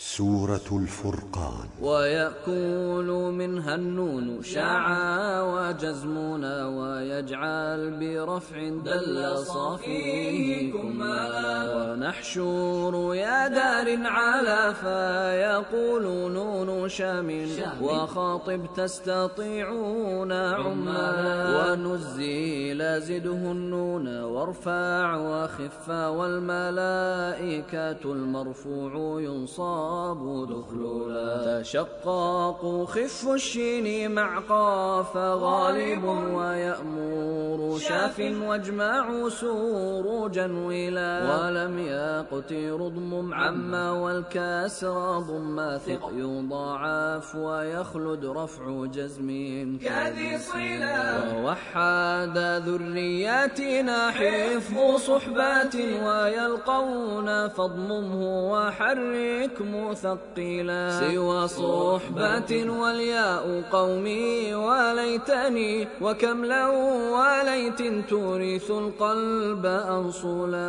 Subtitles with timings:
[0.00, 1.68] سورة الفرقان.
[1.82, 16.32] ويأكل منها النون شعا وجزمنا ويجعل برفع دل صافيه كمالا ونحشور يا دار على فيقول
[16.32, 17.48] نون شام
[17.82, 21.74] وخاطب تستطيعون عمالا
[22.88, 26.52] ونزيل زده النون وارفع وخف والملائكة
[28.04, 31.60] المرفوع ينصاب دخلولا.
[31.62, 38.20] تشقاق خف الشين مع قاف غالب ويأمور شاف.
[38.20, 46.10] واجمع سروجا ولا ولم يقتر ضم عما والكسر ضم ثق.
[46.16, 49.28] يضاعف ويخلد رفع جزم
[49.84, 51.07] كذي صلا
[51.48, 61.00] ووحد ذرياتنا حفظ صحبات ويلقون فاضممه وحرك مثقلا.
[61.00, 66.74] سوى صحبة والياء قومي وليتني وكم لو
[67.16, 70.68] وليت تورث القلب أنصلا